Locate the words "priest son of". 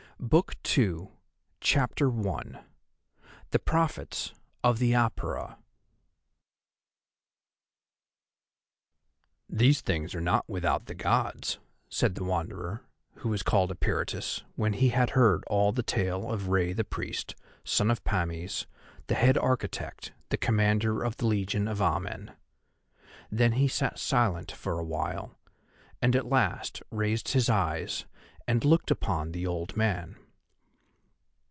16.83-18.03